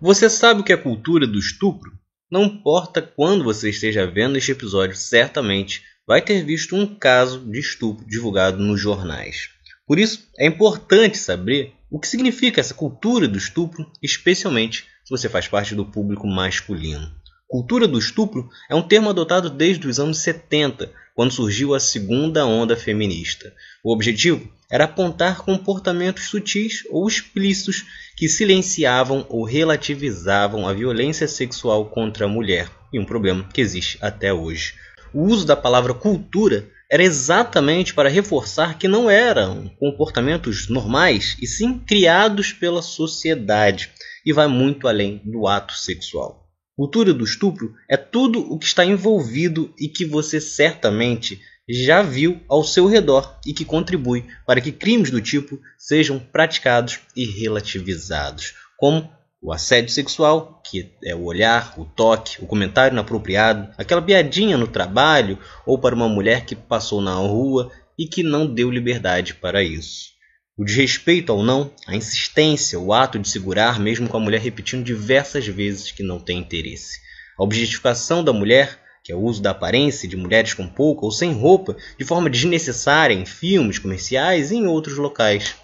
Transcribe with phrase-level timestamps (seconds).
[0.00, 1.90] Você sabe o que é cultura do estupro?
[2.30, 7.58] Não importa quando você esteja vendo este episódio, certamente vai ter visto um caso de
[7.58, 9.48] estupro divulgado nos jornais.
[9.84, 15.28] Por isso, é importante saber o que significa essa cultura do estupro, especialmente se você
[15.28, 17.12] faz parte do público masculino.
[17.50, 22.44] Cultura do estupro é um termo adotado desde os anos 70, quando surgiu a segunda
[22.44, 23.54] onda feminista.
[23.82, 31.86] O objetivo era apontar comportamentos sutis ou explícitos que silenciavam ou relativizavam a violência sexual
[31.86, 34.74] contra a mulher, e um problema que existe até hoje.
[35.14, 41.46] O uso da palavra cultura era exatamente para reforçar que não eram comportamentos normais, e
[41.46, 43.90] sim criados pela sociedade,
[44.22, 46.47] e vai muito além do ato sexual.
[46.78, 52.40] Cultura do estupro é tudo o que está envolvido e que você certamente já viu
[52.48, 58.54] ao seu redor e que contribui para que crimes do tipo sejam praticados e relativizados,
[58.76, 59.10] como
[59.42, 64.68] o assédio sexual, que é o olhar, o toque, o comentário inapropriado, aquela piadinha no
[64.68, 69.64] trabalho ou para uma mulher que passou na rua e que não deu liberdade para
[69.64, 70.16] isso.
[70.58, 74.84] O desrespeito ao não, a insistência, o ato de segurar, mesmo com a mulher repetindo
[74.84, 76.98] diversas vezes que não tem interesse.
[77.38, 81.12] A objetificação da mulher, que é o uso da aparência de mulheres com pouca ou
[81.12, 85.54] sem roupa de forma desnecessária em filmes, comerciais e em outros locais.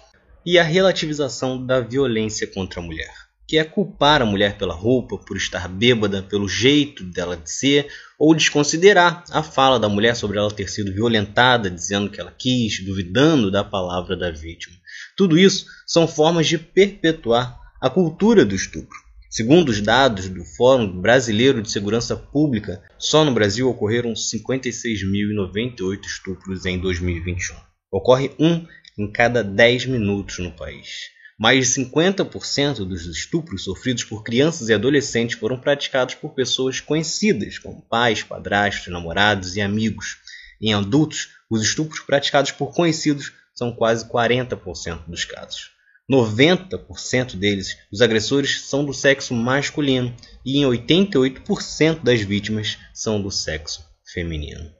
[0.45, 3.13] E a relativização da violência contra a mulher,
[3.45, 7.87] que é culpar a mulher pela roupa, por estar bêbada, pelo jeito dela de ser,
[8.17, 12.81] ou desconsiderar a fala da mulher sobre ela ter sido violentada, dizendo que ela quis,
[12.81, 14.84] duvidando da palavra da vítima.
[15.15, 18.97] Tudo isso são formas de perpetuar a cultura do estupro.
[19.29, 26.65] Segundo os dados do Fórum Brasileiro de Segurança Pública, só no Brasil ocorreram 56.098 estupros
[26.65, 27.55] em 2021.
[27.91, 28.65] Ocorre um
[28.97, 31.13] em cada 10 minutos no país.
[31.37, 37.59] Mais de 50% dos estupros sofridos por crianças e adolescentes foram praticados por pessoas conhecidas,
[37.59, 40.17] como pais, padrastos, namorados e amigos.
[40.61, 45.71] Em adultos, os estupros praticados por conhecidos são quase 40% dos casos.
[46.11, 53.31] 90% deles, os agressores são do sexo masculino e em 88% das vítimas são do
[53.31, 53.83] sexo
[54.13, 54.71] feminino.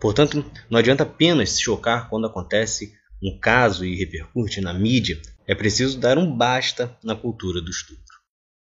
[0.00, 5.54] Portanto, não adianta apenas se chocar quando acontece um caso e repercute na mídia, é
[5.54, 8.09] preciso dar um basta na cultura do estupro.